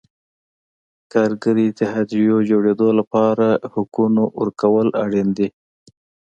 [1.13, 5.47] کارګري اتحادیو جوړېدو لپاره حقونو ورکول اړین دي.